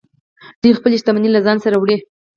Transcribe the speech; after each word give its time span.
دوی 0.61 0.71
خپلې 0.77 0.95
شتمنۍ 1.01 1.29
له 1.33 1.39
ځان 1.45 1.57
سره 1.65 1.75
وړلې 1.77 1.97